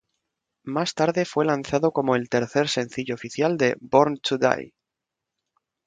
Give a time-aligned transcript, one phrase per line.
[0.63, 4.73] Más tarde fue lanzado como el tercer sencillo oficial de "Born to Die".